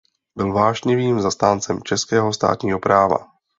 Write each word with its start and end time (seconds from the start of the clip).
Byl 0.35 0.53
vášnivým 0.53 1.21
zastáncem 1.21 1.83
českého 1.83 2.33
státního 2.33 2.79
práva. 2.79 3.27